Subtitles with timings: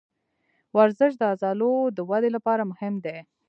[0.77, 3.17] ورزش د عضلو د ودې لپاره مهم دی.